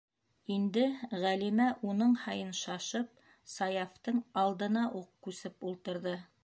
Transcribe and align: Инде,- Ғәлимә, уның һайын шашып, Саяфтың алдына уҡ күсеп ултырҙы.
Инде,- 0.53 0.85
Ғәлимә, 1.23 1.67
уның 1.91 2.17
һайын 2.23 2.51
шашып, 2.63 3.13
Саяфтың 3.57 4.27
алдына 4.45 4.89
уҡ 5.03 5.17
күсеп 5.29 5.73
ултырҙы. 5.73 6.21